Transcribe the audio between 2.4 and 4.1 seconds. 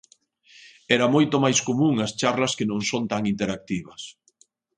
que non son tan interactivas.